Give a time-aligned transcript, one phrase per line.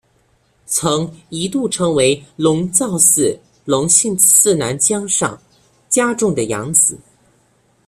[0.65, 5.39] 曾一度成为龙造寺隆信次男江上
[5.89, 6.97] 家种的养子。